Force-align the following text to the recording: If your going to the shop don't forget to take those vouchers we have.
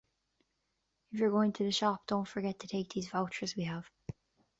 If 1.11 1.19
your 1.19 1.29
going 1.29 1.53
to 1.53 1.63
the 1.63 1.71
shop 1.71 2.07
don't 2.07 2.27
forget 2.27 2.57
to 2.61 2.67
take 2.67 2.91
those 2.91 3.09
vouchers 3.09 3.55
we 3.55 3.65
have. 3.65 3.87